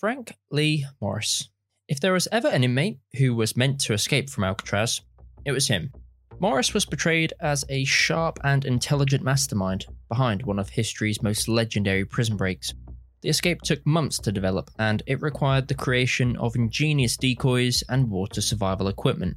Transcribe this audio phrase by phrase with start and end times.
[0.00, 1.50] Frank Lee Morris.
[1.86, 5.02] If there was ever an inmate who was meant to escape from Alcatraz,
[5.44, 5.92] it was him.
[6.38, 12.06] Morris was portrayed as a sharp and intelligent mastermind behind one of history's most legendary
[12.06, 12.72] prison breaks.
[13.20, 18.08] The escape took months to develop, and it required the creation of ingenious decoys and
[18.08, 19.36] water survival equipment.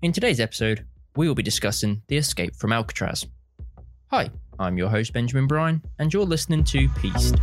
[0.00, 3.26] In today's episode, we will be discussing the escape from Alcatraz.
[4.06, 7.36] Hi, I'm your host Benjamin Bryan, and you're listening to Pieced.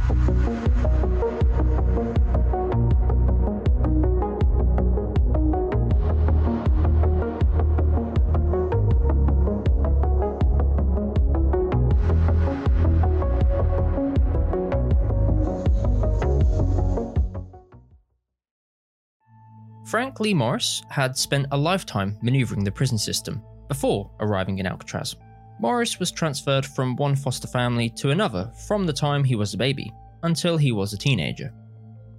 [19.91, 25.17] Frank Lee Morris had spent a lifetime maneuvering the prison system before arriving in Alcatraz.
[25.59, 29.57] Morris was transferred from one foster family to another from the time he was a
[29.57, 29.91] baby
[30.23, 31.53] until he was a teenager.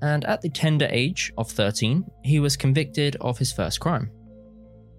[0.03, 4.11] And at the tender age of 13, he was convicted of his first crime.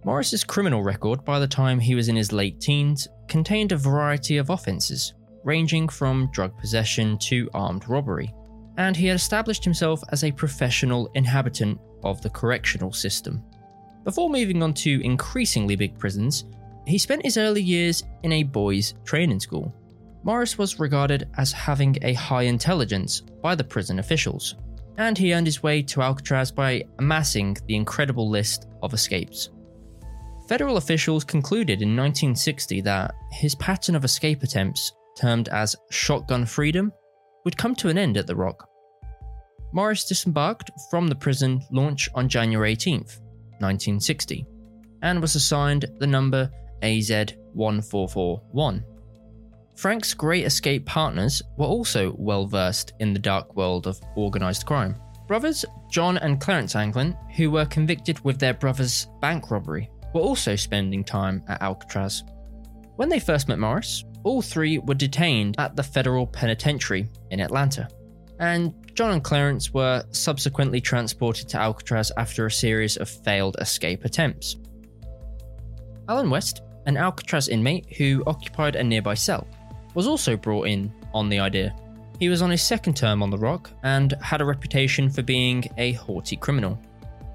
[0.04, 4.38] Morris's criminal record by the time he was in his late teens contained a variety
[4.38, 8.34] of offences, ranging from drug possession to armed robbery,
[8.78, 13.44] and he had established himself as a professional inhabitant of the correctional system.
[14.04, 16.46] Before moving on to increasingly big prisons,
[16.86, 19.74] he spent his early years in a boys' training school.
[20.24, 24.56] Morris was regarded as having a high intelligence by the prison officials,
[24.98, 29.50] and he earned his way to Alcatraz by amassing the incredible list of escapes.
[30.48, 36.92] Federal officials concluded in 1960 that his pattern of escape attempts, termed as shotgun freedom,
[37.44, 38.70] would come to an end at the Rock.
[39.72, 43.20] Morris disembarked from the prison launch on January 18th,
[43.60, 44.46] 1960,
[45.02, 46.50] and was assigned the number
[46.84, 48.84] AZ1441.
[49.76, 54.96] Frank's great escape partners were also well versed in the dark world of organised crime.
[55.28, 60.56] Brothers John and Clarence Anglin, who were convicted with their brother's bank robbery, were also
[60.56, 62.24] spending time at Alcatraz.
[62.98, 67.88] When they first met Morris, all three were detained at the federal penitentiary in Atlanta,
[68.40, 74.06] and John and Clarence were subsequently transported to Alcatraz after a series of failed escape
[74.06, 74.58] attempts.
[76.10, 79.48] Alan West, an Alcatraz inmate who occupied a nearby cell,
[79.96, 81.76] was also brought in on the idea.
[82.20, 85.66] He was on his second term on the Rock and had a reputation for being
[85.78, 86.80] a haughty criminal,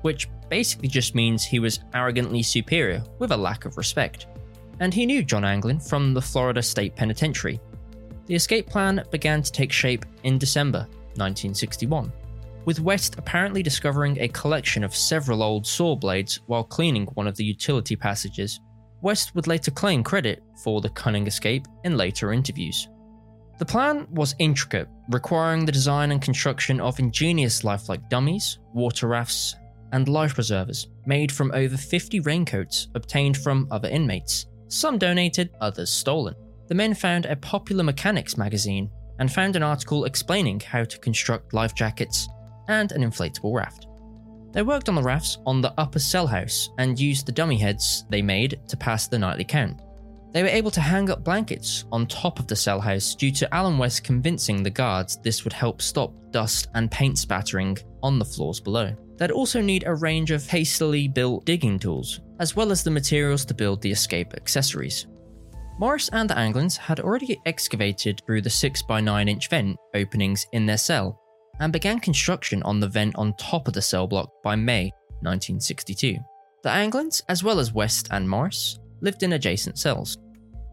[0.03, 4.27] which basically just means he was arrogantly superior with a lack of respect.
[4.81, 7.61] And he knew John Anglin from the Florida State Penitentiary.
[8.27, 10.81] The escape plan began to take shape in December
[11.17, 12.13] 1961,
[12.65, 17.37] with West apparently discovering a collection of several old saw blades while cleaning one of
[17.37, 18.61] the utility passages.
[19.01, 22.89] West would later claim credit for the cunning escape in later interviews.
[23.59, 29.57] The plan was intricate, requiring the design and construction of ingenious lifelike dummies, water rafts,
[29.93, 35.91] and life preservers made from over 50 raincoats obtained from other inmates, some donated, others
[35.91, 36.35] stolen.
[36.69, 41.55] The men found a popular mechanics magazine and found an article explaining how to construct
[41.55, 42.29] life jackets
[42.69, 43.87] and an inflatable raft.
[44.53, 48.05] They worked on the rafts on the upper cell house and used the dummy heads
[48.11, 49.81] they made to pass the nightly count.
[50.33, 53.55] They were able to hang up blankets on top of the cell house due to
[53.55, 58.25] Alan West convincing the guards this would help stop dust and paint spattering on the
[58.25, 58.95] floors below.
[59.17, 63.45] They'd also need a range of hastily built digging tools, as well as the materials
[63.45, 65.07] to build the escape accessories.
[65.79, 70.79] Morris and the Anglins had already excavated through the 6x9 inch vent openings in their
[70.79, 71.21] cell
[71.61, 74.91] and began construction on the vent on top of the cell block by May
[75.23, 76.17] 1962.
[76.63, 80.19] The Anglins, as well as West and Morris, lived in adjacent cells.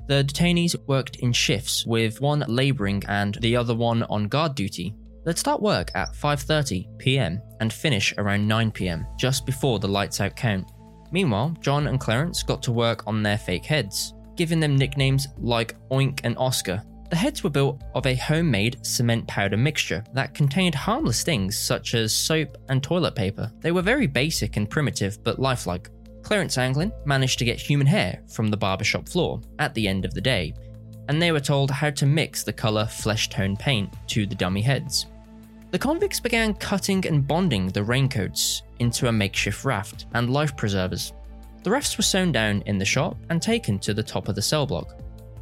[0.07, 4.95] The detainees worked in shifts with one labouring and the other one on guard duty.
[5.23, 7.41] They'd start work at 5:30 p.m.
[7.59, 9.07] and finish around 9 p.m.
[9.19, 10.71] just before the lights out count.
[11.15, 15.75] Meanwhile, John and Clarence got to work on their fake heads giving them nicknames like
[15.89, 16.83] Oink and Oscar.
[17.09, 21.93] The heads were built of a homemade cement powder mixture that contained harmless things such
[21.93, 23.49] as soap and toilet paper.
[23.61, 25.89] They were very basic and primitive but lifelike.
[26.21, 30.13] Clarence Anglin managed to get human hair from the barbershop floor at the end of
[30.13, 30.53] the day,
[31.07, 34.61] and they were told how to mix the colour flesh tone paint to the dummy
[34.61, 35.05] heads.
[35.71, 41.13] The convicts began cutting and bonding the raincoats into a makeshift raft and life preservers.
[41.63, 44.41] The rafts were sewn down in the shop and taken to the top of the
[44.41, 44.95] cell block.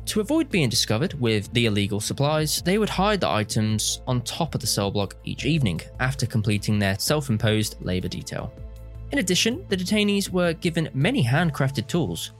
[0.06, 4.54] To avoid being discovered with the illegal supplies, they would hide the items on top
[4.56, 8.54] of the cell block each evening after completing their self imposed labour detail.
[9.12, 12.32] In addition, the detainees were given many handcrafted tools.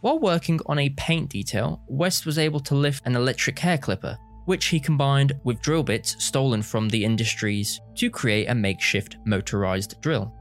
[0.00, 4.18] While working on a paint detail, West was able to lift an electric hair clipper
[4.46, 10.00] which he combined with drill bits stolen from the industries to create a makeshift motorized
[10.00, 10.32] drill.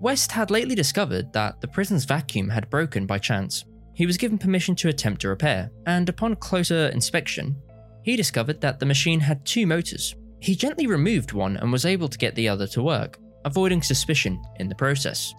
[0.00, 3.64] West had lately discovered that the prison's vacuum had broken by chance.
[3.94, 7.56] He was given permission to attempt a repair, and upon closer inspection,
[8.02, 10.16] he discovered that the machine had two motors.
[10.40, 14.42] He gently removed one and was able to get the other to work, avoiding suspicion
[14.56, 15.32] in the process.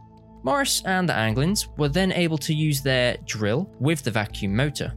[0.44, 4.94] Morris and the Anglins were then able to use their drill with the vacuum motor.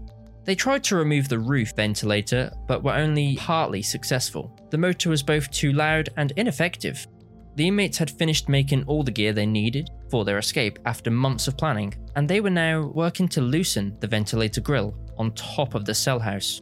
[0.47, 4.57] They tried to remove the roof ventilator, but were only partly successful.
[4.71, 7.05] The motor was both too loud and ineffective.
[7.57, 11.49] The inmates had finished making all the gear they needed for their escape after months
[11.49, 15.85] of planning, and they were now working to loosen the ventilator grill on top of
[15.85, 16.61] the cell house.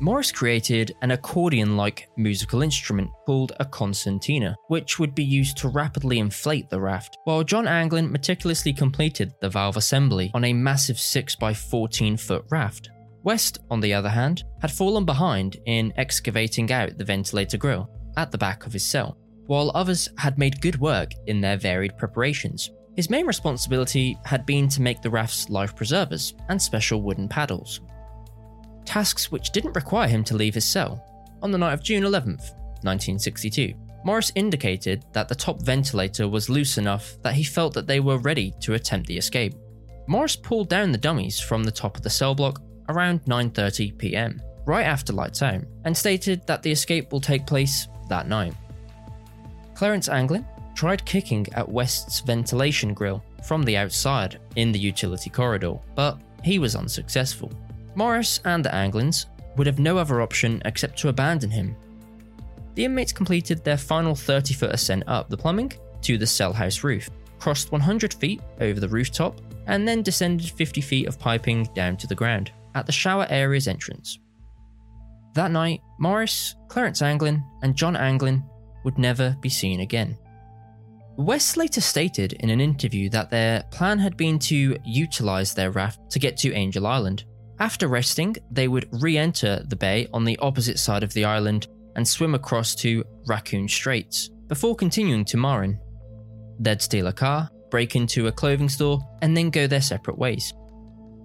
[0.00, 5.68] Morris created an accordion like musical instrument called a concertina, which would be used to
[5.68, 10.96] rapidly inflate the raft, while John Anglin meticulously completed the valve assembly on a massive
[10.96, 12.90] 6x14 foot raft.
[13.22, 18.32] West, on the other hand, had fallen behind in excavating out the ventilator grill at
[18.32, 19.16] the back of his cell,
[19.46, 22.70] while others had made good work in their varied preparations.
[22.96, 27.80] His main responsibility had been to make the raft's life preservers and special wooden paddles,
[28.84, 31.04] tasks which didn't require him to leave his cell.
[31.42, 32.52] On the night of June 11th,
[32.82, 33.74] 1962,
[34.04, 38.18] Morris indicated that the top ventilator was loose enough that he felt that they were
[38.18, 39.54] ready to attempt the escape.
[40.06, 44.42] Morris pulled down the dummies from the top of the cell block around 9:30 p.m.,
[44.66, 48.54] right after lights out, and stated that the escape will take place that night.
[49.74, 55.74] Clarence Anglin tried kicking at West's ventilation grill from the outside in the utility corridor,
[55.94, 57.52] but he was unsuccessful.
[57.94, 61.76] Morris and the Anglins would have no other option except to abandon him.
[62.74, 65.72] The inmates completed their final 30 foot ascent up the plumbing
[66.02, 70.80] to the cell house roof, crossed 100 feet over the rooftop, and then descended 50
[70.80, 74.18] feet of piping down to the ground at the shower area's entrance.
[75.34, 78.42] That night, Morris, Clarence Anglin, and John Anglin
[78.84, 80.18] would never be seen again.
[81.16, 86.10] West later stated in an interview that their plan had been to utilize their raft
[86.10, 87.24] to get to Angel Island,
[87.62, 91.68] after resting, they would re enter the bay on the opposite side of the island
[91.94, 95.78] and swim across to Raccoon Straits before continuing to Marin.
[96.58, 100.52] They'd steal a car, break into a clothing store, and then go their separate ways.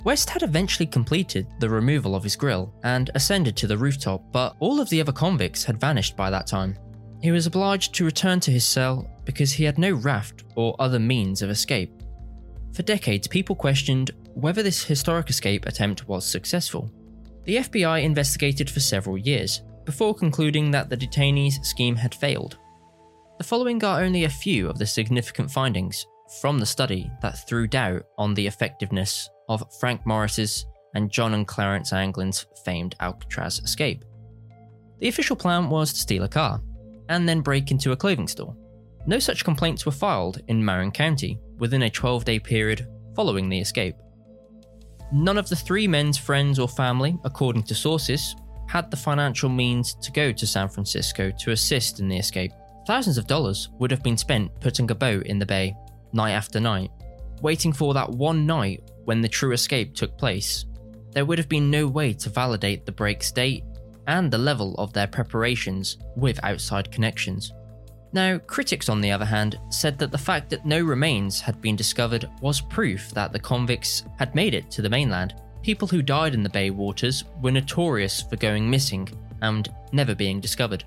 [0.03, 4.55] West had eventually completed the removal of his grill and ascended to the rooftop, but
[4.59, 6.77] all of the other convicts had vanished by that time.
[7.23, 10.99] He was obliged to return to his cell because he had no raft or other
[10.99, 12.03] means of escape.
[12.73, 16.91] For decades, people questioned whether this historic escape attempt was successful.
[17.45, 22.57] The FBI investigated for several years, before concluding that the detainees' scheme had failed.
[23.39, 26.05] The following are only a few of the significant findings
[26.39, 31.47] from the study that threw doubt on the effectiveness of Frank Morris's and John and
[31.47, 34.05] Clarence Anglin's famed Alcatraz escape.
[34.99, 36.61] The official plan was to steal a car
[37.09, 38.55] and then break into a clothing store.
[39.07, 43.59] No such complaints were filed in Marin County within a 12 day period following the
[43.59, 43.95] escape.
[45.11, 48.35] None of the three men's friends or family, according to sources,
[48.67, 52.51] had the financial means to go to San Francisco to assist in the escape.
[52.85, 55.75] Thousands of dollars would have been spent putting a boat in the bay,
[56.13, 56.91] night after night,
[57.41, 60.65] waiting for that one night when the true escape took place.
[61.11, 63.63] There would have been no way to validate the break's date
[64.07, 67.53] and the level of their preparations with outside connections.
[68.17, 71.75] Now, critics, on the other hand, said that the fact that no remains had been
[71.75, 75.35] discovered was proof that the convicts had made it to the mainland.
[75.61, 79.07] People who died in the bay waters were notorious for going missing
[79.43, 80.83] and never being discovered.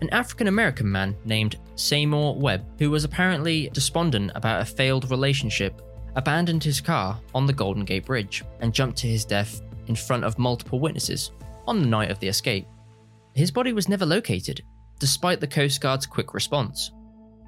[0.00, 5.80] An African American man named Seymour Webb, who was apparently despondent about a failed relationship,
[6.16, 10.24] abandoned his car on the Golden Gate Bridge and jumped to his death in front
[10.24, 11.30] of multiple witnesses
[11.68, 12.66] on the night of the escape.
[13.36, 14.64] His body was never located,
[14.98, 16.92] despite the Coast Guard's quick response.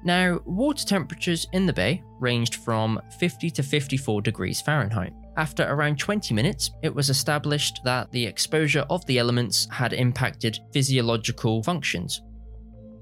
[0.03, 5.13] Now, water temperatures in the bay ranged from 50 to 54 degrees Fahrenheit.
[5.37, 10.59] After around 20 minutes, it was established that the exposure of the elements had impacted
[10.73, 12.21] physiological functions.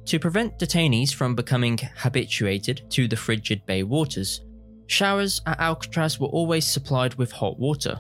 [0.06, 4.42] To prevent detainees from becoming habituated to the frigid bay waters,
[4.88, 8.00] showers at Alcatraz were always supplied with hot water.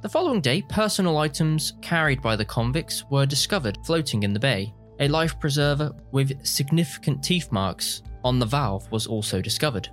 [0.00, 4.72] The following day, personal items carried by the convicts were discovered floating in the bay,
[5.00, 9.88] a life preserver with significant teeth marks on the valve was also discovered.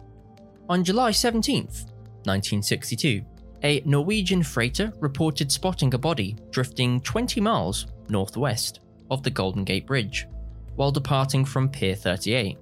[0.70, 3.24] On July 17, 1962,
[3.64, 8.80] a Norwegian freighter reported spotting a body drifting 20 miles northwest
[9.12, 10.28] of the Golden Gate Bridge
[10.76, 12.58] while departing from Pier 38.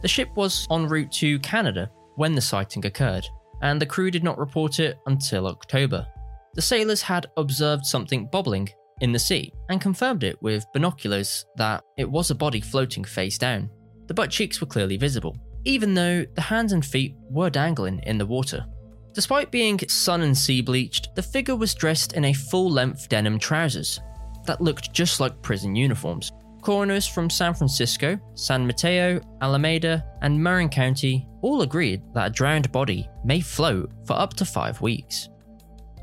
[0.00, 3.26] The ship was en route to Canada when the sighting occurred,
[3.62, 6.06] and the crew did not report it until October.
[6.54, 8.70] The sailors had observed something bobbling
[9.00, 13.38] in the sea and confirmed it with binoculars that it was a body floating face
[13.38, 13.70] down.
[14.06, 18.18] The butt cheeks were clearly visible, even though the hands and feet were dangling in
[18.18, 18.64] the water.
[19.12, 23.38] Despite being sun and sea bleached, the figure was dressed in a full length denim
[23.38, 24.00] trousers
[24.46, 26.32] that looked just like prison uniforms.
[26.62, 32.70] Coroners from San Francisco, San Mateo, Alameda, and Marin County all agreed that a drowned
[32.70, 35.28] body may float for up to five weeks.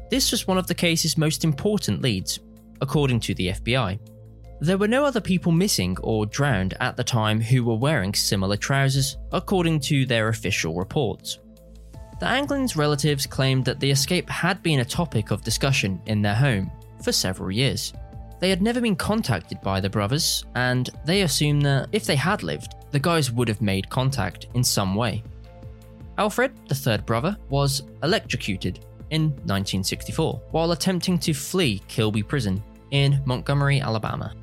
[0.10, 2.40] This was one of the case's most important leads,
[2.82, 4.00] according to the FBI.
[4.60, 8.58] There were no other people missing or drowned at the time who were wearing similar
[8.58, 11.40] trousers, according to their official reports.
[12.20, 16.34] The Anglins' relatives claimed that the escape had been a topic of discussion in their
[16.34, 16.72] home
[17.04, 17.94] for several years.
[18.40, 22.42] They had never been contacted by the brothers, and they assumed that if they had
[22.42, 25.24] lived, the guys would have made contact in some way.
[26.18, 28.80] Alfred, the third brother, was electrocuted
[29.12, 34.34] in 1964 while attempting to flee Kilby Prison in Montgomery, Alabama.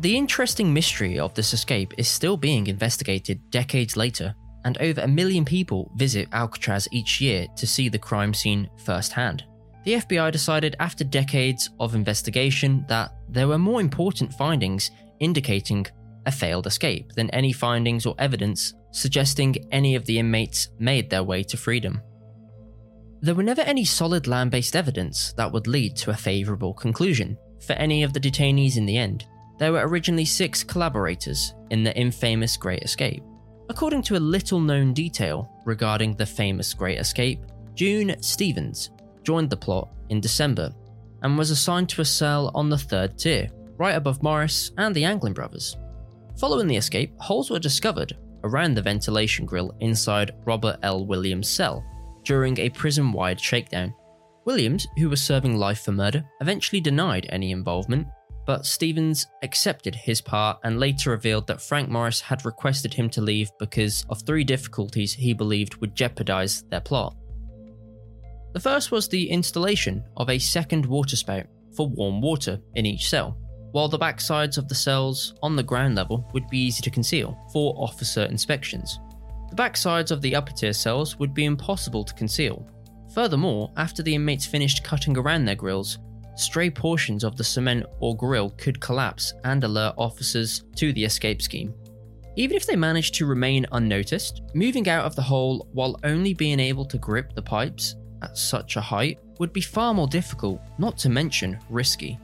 [0.00, 5.08] The interesting mystery of this escape is still being investigated decades later, and over a
[5.08, 9.44] million people visit Alcatraz each year to see the crime scene firsthand.
[9.84, 14.90] The FBI decided after decades of investigation that there were more important findings
[15.20, 15.86] indicating
[16.26, 21.22] a failed escape than any findings or evidence suggesting any of the inmates made their
[21.22, 22.00] way to freedom.
[23.22, 27.36] There were never any solid land based evidence that would lead to a favourable conclusion
[27.60, 29.26] for any of the detainees in the end.
[29.58, 33.22] There were originally six collaborators in the infamous Great Escape.
[33.68, 37.40] According to a little known detail regarding the famous Great Escape,
[37.74, 38.90] June Stevens
[39.22, 40.74] joined the plot in December
[41.22, 45.04] and was assigned to a cell on the third tier, right above Morris and the
[45.04, 45.76] Anglin brothers.
[46.38, 51.04] Following the escape, holes were discovered around the ventilation grill inside Robert L.
[51.04, 51.84] Williams' cell
[52.30, 53.92] during a prison wide shakedown.
[54.44, 58.06] Williams, who was serving life for murder, eventually denied any involvement,
[58.46, 63.20] but Stevens accepted his part and later revealed that Frank Morris had requested him to
[63.20, 67.16] leave because of three difficulties he believed would jeopardize their plot.
[68.52, 73.36] The first was the installation of a second waterspout for warm water in each cell,
[73.72, 77.36] while the backsides of the cells on the ground level would be easy to conceal
[77.52, 79.00] for officer inspections.
[79.50, 82.66] The backsides of the upper tier cells would be impossible to conceal.
[83.12, 85.98] Furthermore, after the inmates finished cutting around their grills,
[86.36, 91.42] stray portions of the cement or grill could collapse and alert officers to the escape
[91.42, 91.74] scheme.
[92.36, 96.60] Even if they managed to remain unnoticed, moving out of the hole while only being
[96.60, 100.96] able to grip the pipes at such a height would be far more difficult, not
[100.98, 102.18] to mention risky.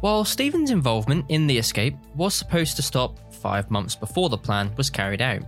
[0.00, 4.72] While Stevens' involvement in the escape was supposed to stop five months before the plan
[4.76, 5.42] was carried out,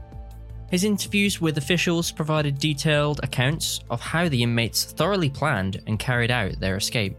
[0.71, 6.31] his interviews with officials provided detailed accounts of how the inmates thoroughly planned and carried
[6.31, 7.17] out their escape.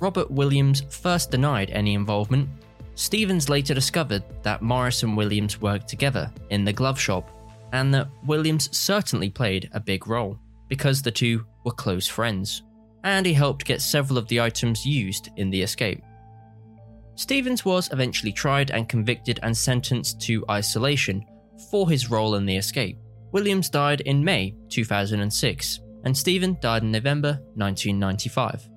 [0.00, 2.48] Robert Williams first denied any involvement.
[2.94, 7.30] Stevens later discovered that Morris and Williams worked together in the glove shop,
[7.72, 12.62] and that Williams certainly played a big role because the two were close friends,
[13.04, 16.02] and he helped get several of the items used in the escape.
[17.16, 21.26] Stevens was eventually tried and convicted and sentenced to isolation
[21.70, 22.98] for his role in the escape.
[23.32, 28.68] Williams died in May 2006, and Stephen died in November 1995.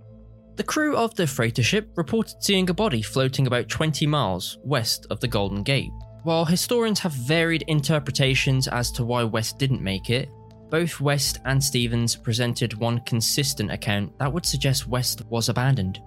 [0.57, 5.07] The crew of the freighter ship reported seeing a body floating about 20 miles west
[5.09, 5.91] of the Golden Gate.
[6.23, 10.29] While historians have varied interpretations as to why West didn't make it,
[10.69, 15.99] both West and Stevens presented one consistent account that would suggest West was abandoned.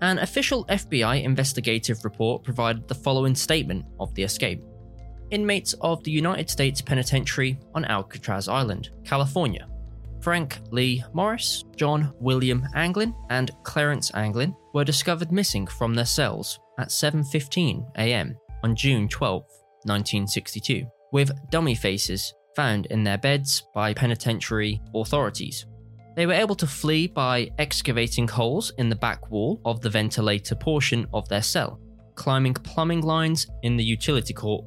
[0.00, 4.62] An official FBI investigative report provided the following statement of the escape
[5.34, 9.66] inmates of the United States Penitentiary on Alcatraz Island, California.
[10.20, 16.60] Frank Lee Morris, John William Anglin, and Clarence Anglin were discovered missing from their cells
[16.78, 18.36] at 7:15 a.m.
[18.62, 19.42] on June 12,
[19.82, 25.66] 1962, with dummy faces found in their beds by penitentiary authorities.
[26.14, 30.54] They were able to flee by excavating holes in the back wall of the ventilator
[30.54, 31.80] portion of their cell,
[32.14, 34.64] climbing plumbing lines in the utility court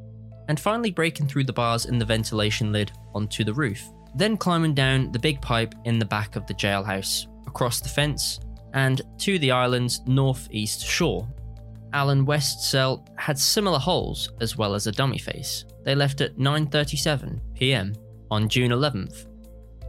[0.48, 3.90] and finally breaking through the bars in the ventilation lid onto the roof.
[4.16, 8.40] Then climbing down the big pipe in the back of the jailhouse, across the fence,
[8.74, 11.28] and to the island's northeast shore.
[11.94, 15.66] Alan West's cell had similar holes as well as a dummy face.
[15.84, 17.94] They left at 9:37 p.m.
[18.30, 19.28] on June 11th,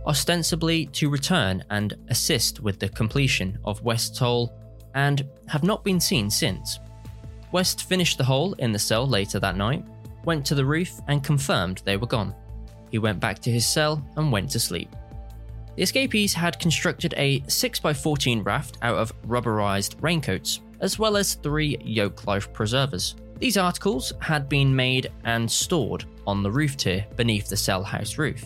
[0.07, 4.53] ostensibly to return and assist with the completion of West's hole,
[4.95, 6.79] and have not been seen since.
[7.53, 9.85] West finished the hole in the cell later that night,
[10.25, 12.35] went to the roof and confirmed they were gone.
[12.91, 14.95] He went back to his cell and went to sleep.
[15.77, 21.77] The escapees had constructed a 6x14 raft out of rubberized raincoats as well as three
[21.85, 23.17] yoke life preservers.
[23.39, 28.19] These articles had been made and stored on the roof tier beneath the cell house
[28.19, 28.45] roof.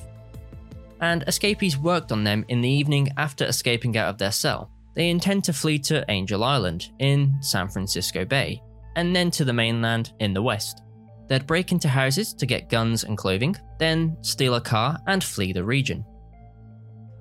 [1.00, 4.70] And escapees worked on them in the evening after escaping out of their cell.
[4.94, 8.62] They intend to flee to Angel Island in San Francisco Bay,
[8.94, 10.82] and then to the mainland in the west.
[11.28, 15.52] They'd break into houses to get guns and clothing, then steal a car and flee
[15.52, 16.04] the region.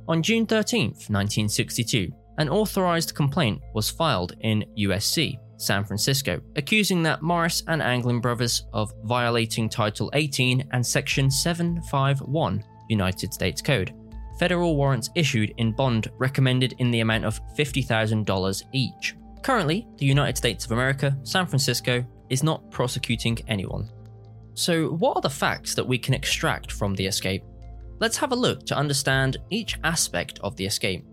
[0.08, 7.22] On June 13, 1962, an authorized complaint was filed in USC, San Francisco, accusing that
[7.22, 13.94] Morris and Anglin brothers of violating Title 18 and Section 751 United States Code.
[14.40, 19.16] Federal warrants issued in bond recommended in the amount of $50,000 each.
[19.44, 23.88] Currently, the United States of America, San Francisco, is not prosecuting anyone.
[24.56, 27.44] So, what are the facts that we can extract from the escape?
[28.00, 31.06] Let's have a look to understand each aspect of the escape.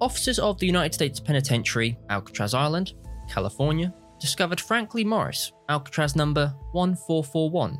[0.00, 2.94] Officers of the United States Penitentiary, Alcatraz Island,
[3.30, 7.78] California, discovered Frank Lee Morris, Alcatraz number 1441,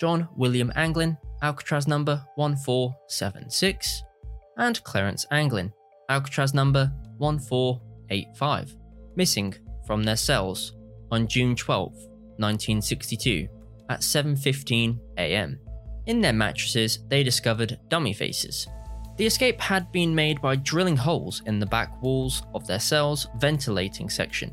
[0.00, 4.02] John William Anglin, Alcatraz number 1476,
[4.58, 5.72] and Clarence Anglin,
[6.08, 8.76] Alcatraz number 1485,
[9.16, 9.54] missing
[9.86, 10.76] from their cells
[11.10, 13.48] on June 12, 1962,
[13.88, 15.58] at 7:15 a.m.
[16.06, 18.66] In their mattresses, they discovered dummy faces.
[19.16, 23.26] The escape had been made by drilling holes in the back walls of their cell's
[23.38, 24.52] ventilating section.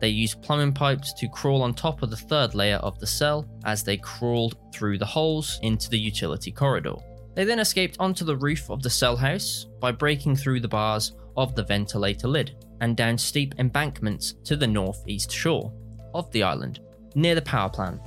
[0.00, 3.48] They used plumbing pipes to crawl on top of the third layer of the cell
[3.64, 6.94] as they crawled through the holes into the utility corridor.
[7.34, 11.12] They then escaped onto the roof of the cell house by breaking through the bars
[11.36, 15.72] of the ventilator lid and down steep embankments to the northeast shore
[16.14, 16.80] of the island,
[17.14, 18.00] near the power plant.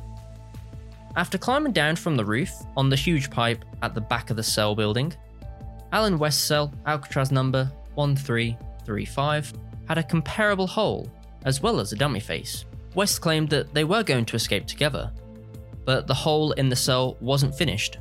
[1.16, 4.44] After climbing down from the roof on the huge pipe at the back of the
[4.44, 5.14] cell building,
[5.92, 9.54] Alan West cell, Alcatraz number 1335,
[9.88, 11.12] had a comparable hole
[11.44, 12.66] as well as a dummy face.
[12.96, 15.12] West claimed that they were going to escape together,
[15.86, 17.98] but the hole in the cell wasn't finished.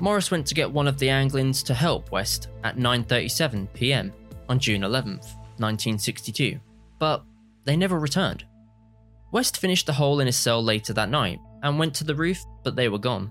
[0.00, 4.12] Morris went to get one of the Anglins to help West at 9:37 p.m.
[4.48, 6.58] on June 11th, 1962,
[6.98, 7.24] but
[7.64, 8.44] they never returned.
[9.32, 12.38] West finished the hole in his cell later that night and went to the roof,
[12.64, 13.30] but they were gone.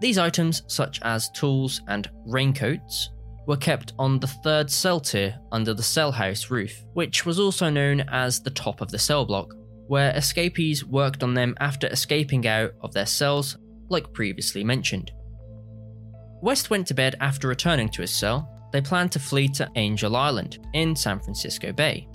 [0.00, 3.10] These items, such as tools and raincoats,
[3.46, 7.70] were kept on the third cell tier under the cell house roof, which was also
[7.70, 9.54] known as the top of the cell block,
[9.86, 13.56] where escapees worked on them after escaping out of their cells,
[13.88, 15.12] like previously mentioned.
[16.40, 18.48] West went to bed after returning to his cell.
[18.72, 22.08] They planned to flee to Angel Island in San Francisco Bay,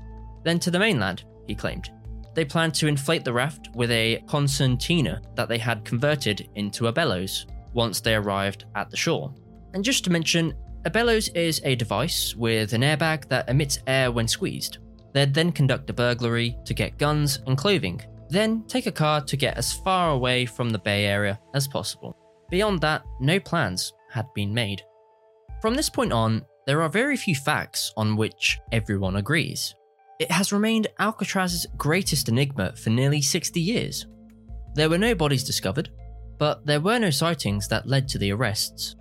[0.43, 1.89] then to the mainland, he claimed.
[2.33, 6.91] They planned to inflate the raft with a concertina that they had converted into a
[6.91, 9.33] bellows once they arrived at the shore.
[9.73, 10.53] And just to mention,
[10.85, 14.77] a bellows is a device with an airbag that emits air when squeezed.
[15.13, 19.35] They'd then conduct a burglary to get guns and clothing, then take a car to
[19.35, 22.15] get as far away from the Bay Area as possible.
[22.49, 24.81] Beyond that, no plans had been made.
[25.61, 29.73] From this point on, there are very few facts on which everyone agrees.
[30.19, 34.05] It has remained Alcatraz's greatest enigma for nearly 60 years.
[34.75, 35.89] There were no bodies discovered,
[36.37, 38.95] but there were no sightings that led to the arrests.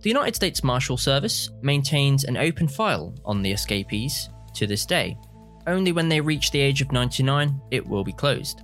[0.00, 5.18] The United States Marshal Service maintains an open file on the escapees to this day.
[5.66, 8.62] Only when they reach the age of 99, it will be closed.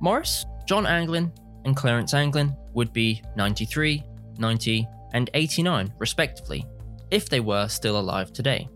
[0.00, 1.32] Morris, John Anglin,
[1.64, 4.02] and Clarence Anglin would be 93,
[4.38, 6.66] 90, and 89, respectively,
[7.10, 8.68] if they were still alive today.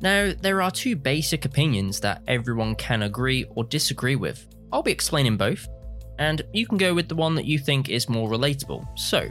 [0.00, 4.48] Now, there are two basic opinions that everyone can agree or disagree with.
[4.72, 5.68] I'll be explaining both,
[6.18, 8.86] and you can go with the one that you think is more relatable.
[8.98, 9.30] So,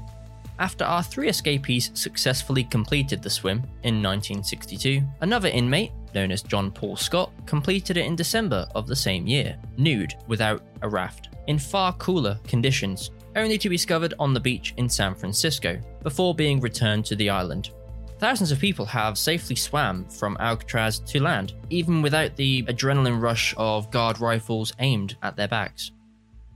[0.59, 6.71] after our three escapees successfully completed the swim in 1962, another inmate, known as John
[6.71, 11.57] Paul Scott, completed it in December of the same year, nude, without a raft, in
[11.57, 16.59] far cooler conditions, only to be discovered on the beach in San Francisco, before being
[16.59, 17.71] returned to the island.
[18.19, 23.53] Thousands of people have safely swam from Alcatraz to land, even without the adrenaline rush
[23.57, 25.91] of guard rifles aimed at their backs.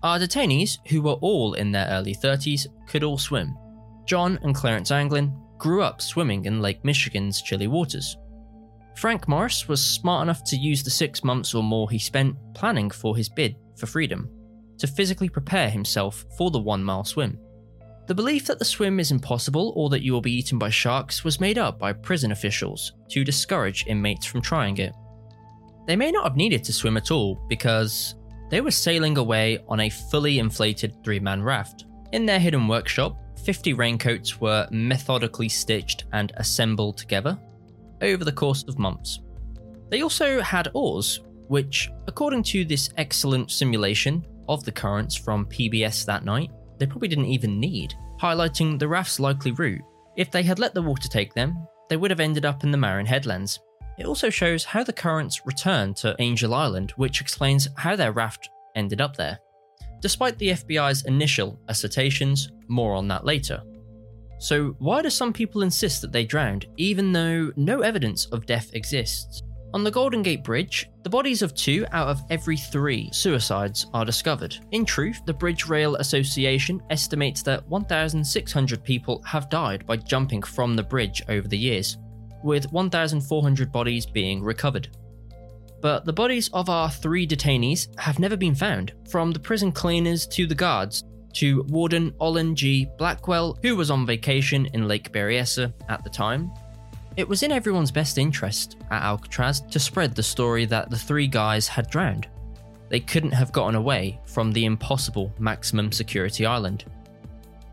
[0.03, 3.57] Our detainees, who were all in their early 30s, could all swim.
[4.05, 8.15] John and Clarence Anglin grew up swimming in Lake Michigan's chilly waters.
[8.95, 12.91] Frank Morris was smart enough to use the six months or more he spent planning
[12.91, 14.29] for his bid for freedom
[14.77, 17.39] to physically prepare himself for the one mile swim.
[18.07, 21.23] The belief that the swim is impossible or that you will be eaten by sharks
[21.23, 24.93] was made up by prison officials to discourage inmates from trying it.
[25.87, 28.15] They may not have needed to swim at all because
[28.51, 31.85] they were sailing away on a fully inflated three man raft.
[32.11, 37.39] In their hidden workshop, 50 raincoats were methodically stitched and assembled together
[38.01, 39.19] over the course of months.
[39.89, 46.05] They also had oars, which, according to this excellent simulation of the currents from PBS
[46.05, 49.81] that night, they probably didn't even need, highlighting the raft's likely route.
[50.15, 52.77] If they had let the water take them, they would have ended up in the
[52.77, 53.59] Marin Headlands.
[53.97, 58.49] It also shows how the currents returned to Angel Island, which explains how their raft
[58.75, 59.39] ended up there.
[60.01, 63.63] Despite the FBI's initial assertions, more on that later.
[64.37, 68.69] So, why do some people insist that they drowned, even though no evidence of death
[68.73, 69.41] exists?
[69.75, 74.05] On the Golden Gate Bridge, the bodies of two out of every three suicides are
[74.05, 74.55] discovered.
[74.71, 80.77] In truth, the Bridge Rail Association estimates that 1,600 people have died by jumping from
[80.77, 81.97] the bridge over the years,
[82.41, 84.87] with 1,400 bodies being recovered.
[85.81, 90.25] But the bodies of our three detainees have never been found, from the prison cleaners
[90.27, 92.87] to the guards, to Warden Olin G.
[92.97, 96.49] Blackwell, who was on vacation in Lake Berryessa at the time.
[97.17, 101.27] It was in everyone's best interest at Alcatraz to spread the story that the three
[101.27, 102.27] guys had drowned.
[102.89, 106.83] They couldn't have gotten away from the impossible maximum security island.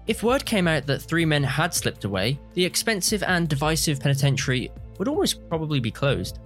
[0.07, 4.71] If word came out that three men had slipped away, the expensive and divisive penitentiary
[4.99, 6.39] would almost probably be closed.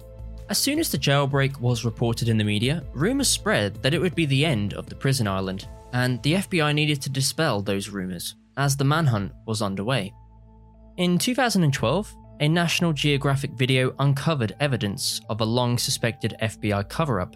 [0.49, 4.15] As soon as the jailbreak was reported in the media, rumours spread that it would
[4.15, 8.35] be the end of the prison island, and the FBI needed to dispel those rumours
[8.57, 10.13] as the manhunt was underway.
[10.97, 17.35] In 2012, a National Geographic video uncovered evidence of a long suspected FBI cover up.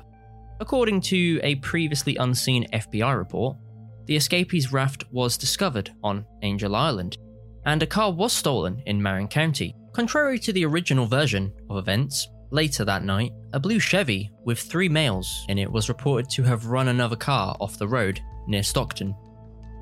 [0.59, 3.57] According to a previously unseen FBI report,
[4.05, 7.17] the escapees' raft was discovered on Angel Island,
[7.65, 9.75] and a car was stolen in Marin County.
[9.93, 14.89] Contrary to the original version of events, later that night, a blue Chevy with three
[14.89, 19.15] males in it was reported to have run another car off the road near Stockton.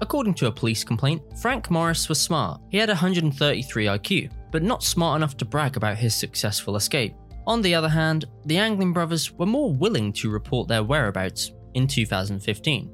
[0.01, 2.61] According to a police complaint, Frank Morris was smart.
[2.69, 7.15] He had 133 IQ, but not smart enough to brag about his successful escape.
[7.47, 11.87] On the other hand, the Anglin brothers were more willing to report their whereabouts in
[11.87, 12.91] 2015.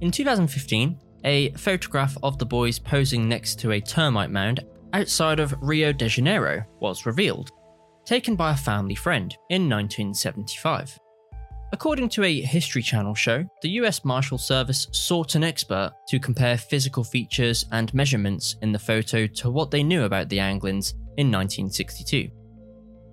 [0.00, 4.60] In 2015, a photograph of the boys posing next to a termite mound
[4.92, 7.50] outside of Rio de Janeiro was revealed,
[8.04, 10.98] taken by a family friend in 1975.
[11.72, 16.58] According to a History Channel show, the US Marshal Service sought an expert to compare
[16.58, 21.30] physical features and measurements in the photo to what they knew about the Anglins in
[21.30, 22.28] 1962.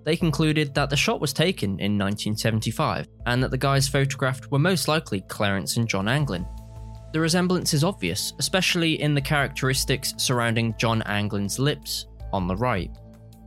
[0.04, 4.58] They concluded that the shot was taken in 1975 and that the guys photographed were
[4.58, 6.46] most likely Clarence and John Anglin.
[7.12, 12.90] The resemblance is obvious, especially in the characteristics surrounding John Anglin's lips on the right.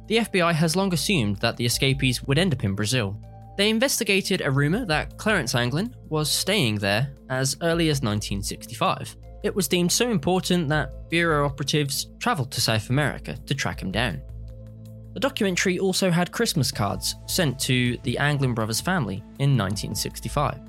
[0.08, 3.20] The FBI has long assumed that the escapees would end up in Brazil,
[3.58, 9.16] they investigated a rumour that Clarence Anglin was staying there as early as 1965.
[9.44, 13.92] It was deemed so important that Bureau operatives travelled to South America to track him
[13.92, 14.22] down.
[15.14, 20.60] The documentary also had Christmas cards sent to the Anglin brothers' family in 1965,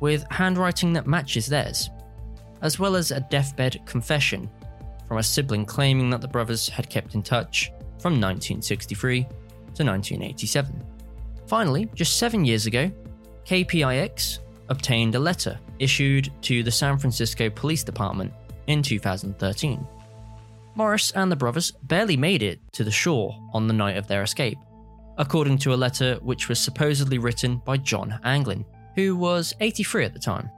[0.00, 1.90] with handwriting that matches theirs,
[2.62, 4.48] as well as a deathbed confession
[5.06, 10.82] from a sibling claiming that the brothers had kept in touch from 1963 to 1987.
[11.50, 12.88] Finally, just seven years ago,
[13.44, 18.32] KPIX obtained a letter issued to the San Francisco Police Department
[18.68, 19.84] in 2013.
[20.76, 24.22] Morris and the brothers barely made it to the shore on the night of their
[24.22, 24.58] escape,
[25.18, 30.12] according to a letter which was supposedly written by John Anglin, who was 83 at
[30.12, 30.48] the time.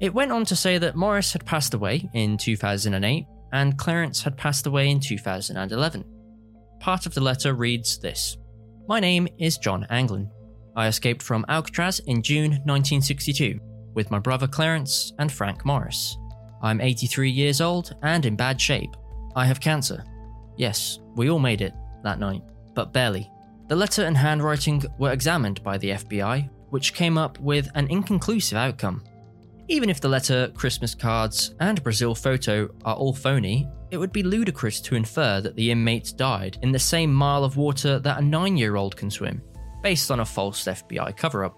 [0.00, 4.38] It went on to say that Morris had passed away in 2008 and Clarence had
[4.38, 6.04] passed away in 2011.
[6.80, 8.38] Part of the letter reads this
[8.88, 10.30] my name is John Anglin.
[10.74, 13.60] I escaped from Alcatraz in June 1962
[13.94, 16.16] with my brother Clarence and Frank Morris.
[16.62, 18.90] I'm 83 years old and in bad shape.
[19.36, 20.04] I have cancer.
[20.56, 22.42] Yes, we all made it that night,
[22.74, 23.30] but barely.
[23.68, 28.58] The letter and handwriting were examined by the FBI, which came up with an inconclusive
[28.58, 29.04] outcome.
[29.68, 34.22] Even if the letter, Christmas cards, and Brazil photo are all phony, it would be
[34.22, 38.24] ludicrous to infer that the inmates died in the same mile of water that a
[38.24, 39.40] nine year old can swim,
[39.82, 41.56] based on a false FBI cover up.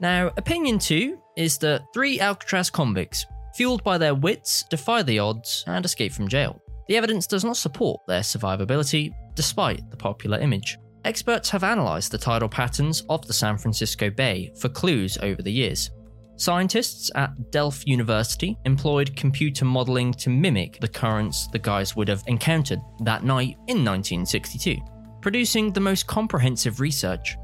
[0.00, 3.26] Now, opinion two is that three Alcatraz convicts,
[3.56, 6.60] fueled by their wits, defy the odds and escape from jail.
[6.86, 10.78] The evidence does not support their survivability, despite the popular image.
[11.04, 15.52] Experts have analysed the tidal patterns of the San Francisco Bay for clues over the
[15.52, 15.90] years,
[16.38, 22.22] Scientists at Delft University employed computer modelling to mimic the currents the guys would have
[22.28, 24.76] encountered that night in 1962,
[25.20, 27.36] producing the most comprehensive research.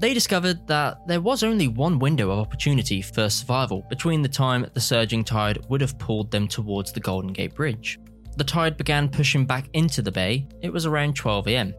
[0.00, 4.66] They discovered that there was only one window of opportunity for survival between the time
[4.74, 7.98] the surging tide would have pulled them towards the Golden Gate Bridge.
[8.36, 11.74] The tide began pushing back into the bay, it was around 12 am.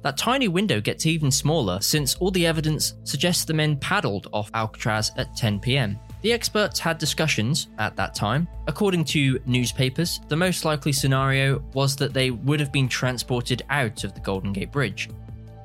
[0.00, 4.50] That tiny window gets even smaller since all the evidence suggests the men paddled off
[4.54, 5.98] Alcatraz at 10 pm.
[6.24, 8.48] The experts had discussions at that time.
[8.66, 14.04] According to newspapers, the most likely scenario was that they would have been transported out
[14.04, 15.10] of the Golden Gate Bridge.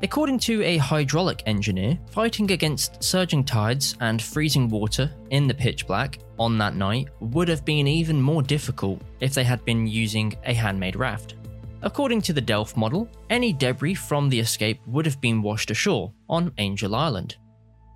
[0.04, 5.88] According to a hydraulic engineer, fighting against surging tides and freezing water in the pitch
[5.88, 10.36] black on that night would have been even more difficult if they had been using
[10.43, 11.36] a handmade raft.
[11.84, 16.12] According to the Delft model, any debris from the escape would have been washed ashore
[16.28, 17.38] on Angel Island.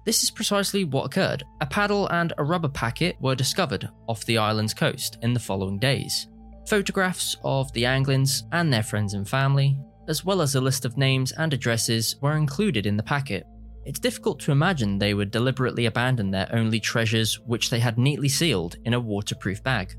[0.06, 1.44] This is precisely what occurred.
[1.62, 5.80] A paddle and a rubber packet were discovered off the island's coast in the following
[5.80, 6.28] days.
[6.68, 10.98] Photographs of the Anglins and their friends and family, as well as a list of
[10.98, 13.46] names and addresses, were included in the packet.
[13.86, 18.30] It's difficult to imagine they would deliberately abandon their only treasures, which they had neatly
[18.30, 19.94] sealed in a waterproof bag.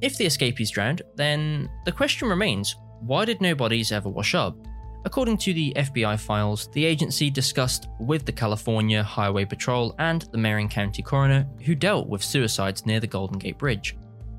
[0.00, 4.56] If the escapees drowned, then the question remains why did no bodies ever wash up?
[5.04, 10.38] According to the FBI files, the agency discussed with the California Highway Patrol and the
[10.38, 13.96] Marin County coroner who dealt with suicides near the Golden Gate Bridge.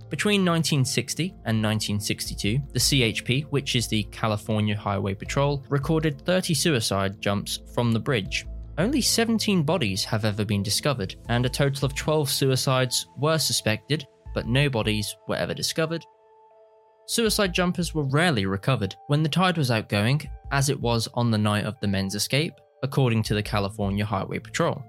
[0.09, 7.21] Between 1960 and 1962, the CHP, which is the California Highway Patrol, recorded 30 suicide
[7.21, 8.45] jumps from the bridge.
[8.77, 14.05] Only 17 bodies have ever been discovered, and a total of 12 suicides were suspected,
[14.33, 16.05] but no bodies were ever discovered.
[17.07, 21.37] Suicide jumpers were rarely recovered when the tide was outgoing, as it was on the
[21.37, 24.83] night of the men's escape, according to the California Highway Patrol.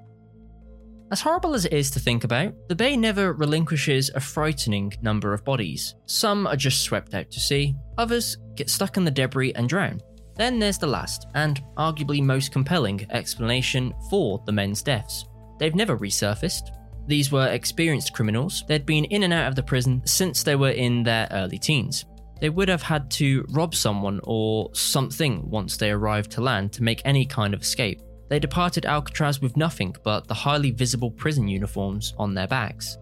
[1.10, 5.34] As horrible as it is to think about, the bay never relinquishes a frightening number
[5.34, 5.94] of bodies.
[6.06, 10.00] Some are just swept out to sea, others get stuck in the debris and drown.
[10.36, 15.26] Then there's the last, and arguably most compelling, explanation for the men's deaths.
[15.58, 16.70] They've never resurfaced.
[17.06, 18.64] These were experienced criminals.
[18.66, 22.04] They'd been in and out of the prison since they were in their early teens.
[22.40, 26.82] They would have had to rob someone or something once they arrived to land to
[26.82, 28.00] make any kind of escape.
[28.28, 32.98] They departed Alcatraz with nothing but the highly visible prison uniforms on their backs.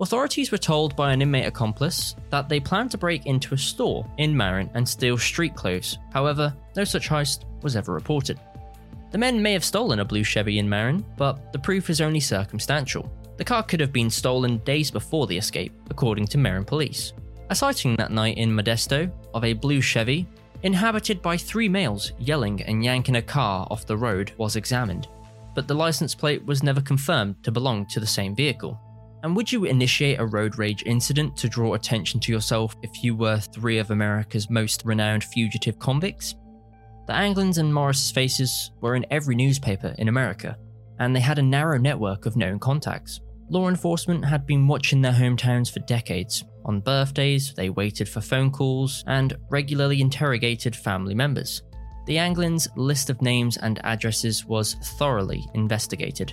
[0.00, 4.04] Authorities were told by an inmate accomplice that they planned to break into a store
[4.18, 5.96] in Marin and steal street clothes.
[6.12, 8.40] However, no such heist was ever reported.
[9.12, 12.18] The men may have stolen a blue Chevy in Marin, but the proof is only
[12.18, 13.08] circumstantial.
[13.42, 17.12] The car could have been stolen days before the escape, according to Marin police.
[17.50, 20.28] A sighting that night in Modesto of a blue Chevy
[20.62, 25.08] inhabited by three males yelling and yanking a car off the road, was examined,
[25.56, 28.78] but the license plate was never confirmed to belong to the same vehicle.
[29.24, 33.16] And would you initiate a road rage incident to draw attention to yourself if you
[33.16, 36.36] were three of America's most renowned fugitive convicts?
[37.08, 40.56] The Anglins and Morris faces were in every newspaper in America,
[41.00, 43.20] and they had a narrow network of known contacts.
[43.52, 48.50] Law enforcement had been watching their hometowns for decades, on birthdays, they waited for phone
[48.50, 51.60] calls and regularly interrogated family members.
[52.06, 56.32] The Anglins' list of names and addresses was thoroughly investigated.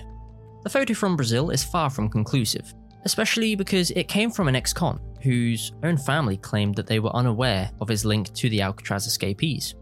[0.62, 2.72] The photo from Brazil is far from conclusive,
[3.04, 7.14] especially because it came from an ex con whose own family claimed that they were
[7.14, 9.74] unaware of his link to the Alcatraz escapees.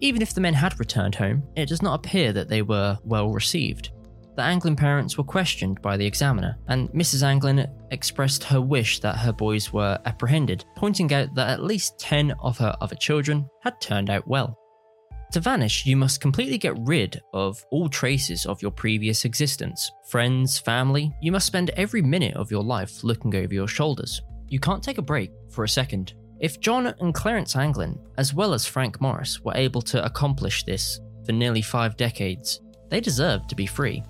[0.00, 3.30] Even if the men had returned home, it does not appear that they were well
[3.30, 3.92] received
[4.40, 7.22] the Anglin parents were questioned by the examiner, and Mrs.
[7.22, 12.32] Anglin expressed her wish that her boys were apprehended, pointing out that at least 10
[12.40, 14.58] of her other children had turned out well.
[15.32, 19.92] To vanish, you must completely get rid of all traces of your previous existence.
[20.08, 24.22] Friends, family, you must spend every minute of your life looking over your shoulders.
[24.48, 26.14] You can't take a break for a second.
[26.40, 30.98] If John and Clarence Anglin, as well as Frank Morris, were able to accomplish this
[31.26, 34.02] for nearly five decades, they deserve to be free.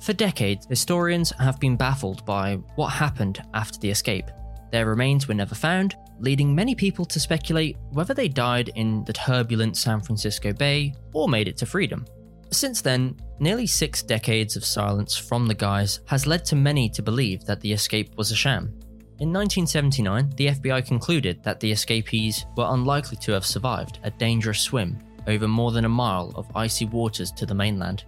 [0.00, 4.30] For decades, historians have been baffled by what happened after the escape.
[4.70, 9.12] Their remains were never found, leading many people to speculate whether they died in the
[9.12, 12.04] turbulent San Francisco Bay or made it to freedom.
[12.50, 17.02] Since then, nearly six decades of silence from the guys has led to many to
[17.02, 18.72] believe that the escape was a sham.
[19.20, 24.60] In 1979, the FBI concluded that the escapees were unlikely to have survived a dangerous
[24.60, 28.04] swim over more than a mile of icy waters to the mainland.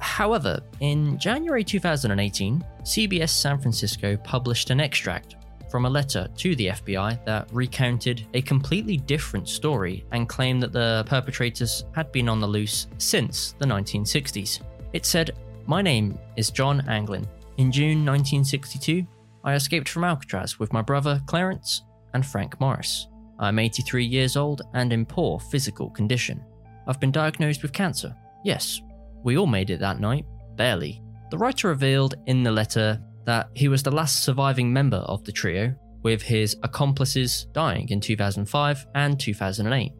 [0.00, 5.36] However, in January 2018, CBS San Francisco published an extract
[5.70, 10.72] from a letter to the FBI that recounted a completely different story and claimed that
[10.72, 14.60] the perpetrators had been on the loose since the 1960s.
[14.92, 15.30] It said,
[15.66, 17.26] My name is John Anglin.
[17.58, 19.06] In June 1962,
[19.44, 21.82] I escaped from Alcatraz with my brother Clarence
[22.14, 23.06] and Frank Morris.
[23.38, 26.44] I'm 83 years old and in poor physical condition.
[26.86, 28.14] I've been diagnosed with cancer.
[28.44, 28.82] Yes,
[29.22, 30.24] we all made it that night,
[30.56, 31.02] barely.
[31.30, 35.32] The writer revealed in the letter that he was the last surviving member of the
[35.32, 39.92] trio, with his accomplices dying in 2005 and 2008.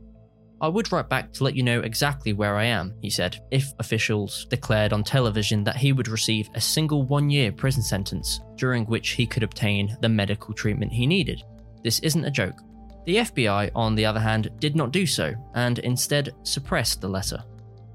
[0.62, 3.72] I would write back to let you know exactly where I am, he said, if
[3.78, 8.85] officials declared on television that he would receive a single one year prison sentence during
[8.85, 11.42] which he could obtain the medical treatment he needed.
[11.83, 12.61] This isn't a joke.
[13.06, 17.42] The FBI, on the other hand, did not do so and instead suppressed the letter.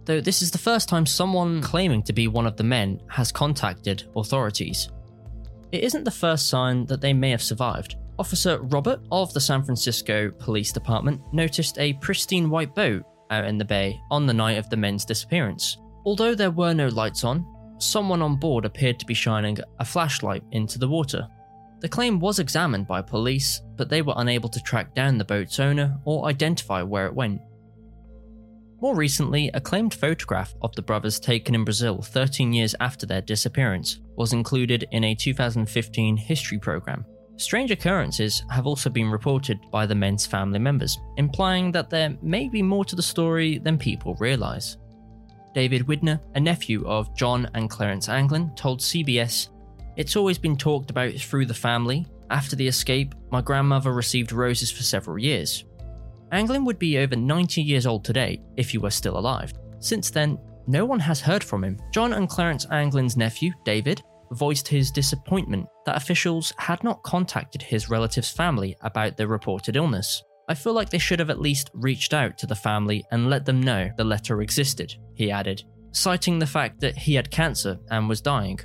[0.06, 3.32] Though this is the first time someone claiming to be one of the men has
[3.32, 4.90] contacted authorities.
[5.72, 7.96] It isn't the first sign that they may have survived.
[8.18, 13.58] Officer Robert of the San Francisco Police Department noticed a pristine white boat out in
[13.58, 15.78] the bay on the night of the men's disappearance.
[16.06, 17.46] Although there were no lights on,
[17.80, 21.28] someone on board appeared to be shining a flashlight into the water.
[21.80, 25.60] The claim was examined by police, but they were unable to track down the boat's
[25.60, 27.42] owner or identify where it went.
[28.82, 33.22] More recently, a claimed photograph of the brothers taken in Brazil 13 years after their
[33.22, 37.06] disappearance was included in a 2015 history program.
[37.38, 42.50] Strange occurrences have also been reported by the men's family members, implying that there may
[42.50, 44.78] be more to the story than people realise.
[45.54, 49.50] David Widner, a nephew of John and Clarence Anglin, told CBS
[49.96, 52.06] It's always been talked about through the family.
[52.30, 55.64] After the escape, my grandmother received roses for several years.
[56.32, 59.54] Anglin would be over 90 years old today if he were still alive.
[59.80, 61.80] Since then, no one has heard from him.
[61.94, 67.90] John and Clarence Anglin's nephew, David, voiced his disappointment that officials had not contacted his
[67.90, 70.24] relative's family about the reported illness.
[70.48, 73.46] I feel like they should have at least reached out to the family and let
[73.46, 78.10] them know the letter existed, he added, citing the fact that he had cancer and
[78.10, 78.60] was dying.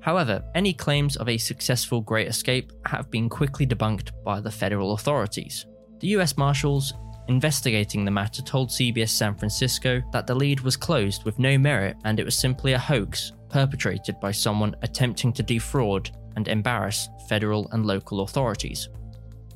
[0.00, 4.92] However, any claims of a successful Great Escape have been quickly debunked by the federal
[4.92, 5.66] authorities.
[6.04, 6.92] The US Marshals
[7.28, 11.96] investigating the matter told CBS San Francisco that the lead was closed with no merit
[12.04, 17.70] and it was simply a hoax perpetrated by someone attempting to defraud and embarrass federal
[17.70, 18.90] and local authorities.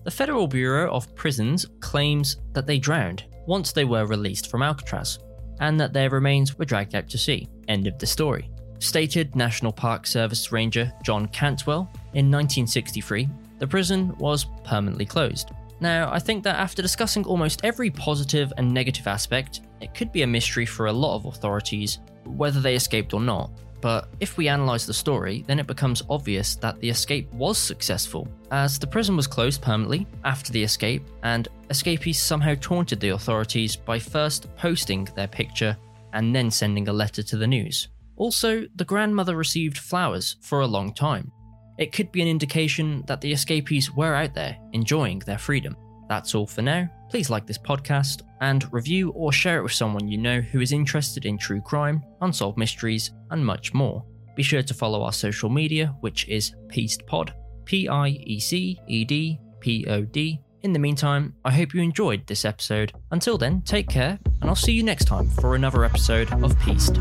[0.04, 5.18] The Federal Bureau of Prisons claims that they drowned once they were released from Alcatraz,
[5.60, 7.46] and that their remains were dragged out to sea.
[7.68, 8.48] End of the story.
[8.78, 15.50] Stated National Park Service Ranger John Cantwell in 1963, the prison was permanently closed.
[15.80, 20.22] Now, I think that after discussing almost every positive and negative aspect, it could be
[20.22, 23.50] a mystery for a lot of authorities whether they escaped or not.
[23.80, 28.26] But if we analyse the story, then it becomes obvious that the escape was successful,
[28.50, 33.76] as the prison was closed permanently after the escape, and escapees somehow taunted the authorities
[33.76, 35.76] by first posting their picture
[36.12, 37.88] and then sending a letter to the news.
[38.16, 41.30] Also, the grandmother received flowers for a long time.
[41.78, 45.76] It could be an indication that the escapees were out there enjoying their freedom.
[46.08, 46.88] That's all for now.
[47.10, 50.72] Please like this podcast and review or share it with someone you know who is
[50.72, 54.04] interested in true crime, unsolved mysteries, and much more.
[54.34, 57.30] Be sure to follow our social media, which is PiecedPod,
[57.64, 60.40] P I E C E D P O D.
[60.62, 62.92] In the meantime, I hope you enjoyed this episode.
[63.12, 66.98] Until then, take care, and I'll see you next time for another episode of Pieced.